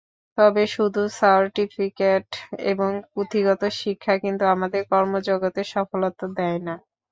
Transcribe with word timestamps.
তবে 0.37 0.63
শুধু 0.75 1.01
সার্টিফিকেট 1.19 2.27
এবং 2.71 2.91
পুঁথিগত 3.11 3.61
শিক্ষা 3.79 4.13
কিন্তু 4.23 4.43
আমাদের 4.53 4.81
কর্মজগতে 4.91 5.61
সফলতা 5.73 6.25
দেয় 6.37 6.59
না। 6.67 6.75